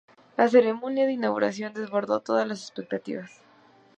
La 0.35 0.47
ceremonia 0.49 1.05
de 1.05 1.11
inauguración 1.11 1.73
desbordó 1.73 2.21
todas 2.21 2.47
las 2.47 2.63
expectativas. 2.63 3.29